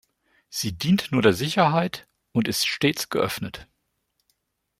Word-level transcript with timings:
Sie 0.49 0.71
dient 0.73 1.11
nur 1.11 1.21
der 1.21 1.33
Sicherheit 1.33 2.07
und 2.31 2.47
ist 2.47 2.65
stets 2.67 3.09
geöffnet. 3.09 3.67